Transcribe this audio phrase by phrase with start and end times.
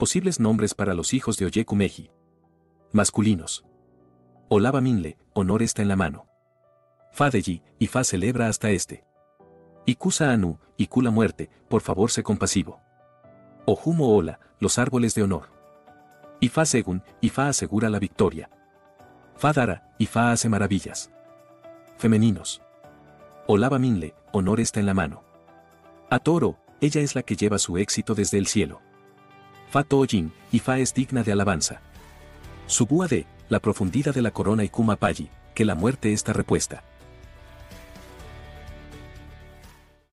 [0.00, 2.10] Posibles nombres para los hijos de Oyekumeji.
[2.90, 3.66] Masculinos.
[4.48, 6.24] Olava Minle, honor está en la mano.
[7.12, 9.04] Fadeji, y Fa celebra hasta este.
[9.84, 12.80] Ikusa Anu, Iku la muerte, por favor sé compasivo.
[13.66, 15.50] Ojumo Ola, los árboles de honor.
[16.40, 18.48] Ifa Segun, Ifa asegura la victoria.
[19.36, 21.10] Fadara, Ifa hace maravillas.
[21.98, 22.62] Femeninos.
[23.46, 25.24] Olava Minle, honor está en la mano.
[26.08, 28.80] Atoro, ella es la que lleva su éxito desde el cielo.
[29.70, 31.80] Fa Tojin, Ifa es digna de alabanza.
[32.66, 36.82] Subúa de, la profundidad de la corona y Kuma Payi, que la muerte está repuesta.